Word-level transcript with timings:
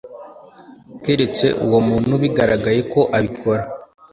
keretse 1.03 1.45
uwo 1.65 1.79
muntu 1.87 2.13
bigaragaye 2.21 2.81
ko 2.91 3.01
abikora 3.17 3.63